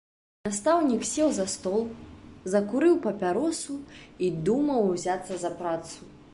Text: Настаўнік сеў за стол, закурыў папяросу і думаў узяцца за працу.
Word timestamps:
Настаўнік 0.47 1.03
сеў 1.09 1.29
за 1.39 1.45
стол, 1.57 1.83
закурыў 2.55 2.97
папяросу 3.05 3.79
і 4.25 4.33
думаў 4.49 4.93
узяцца 4.99 5.33
за 5.45 5.57
працу. 5.61 5.99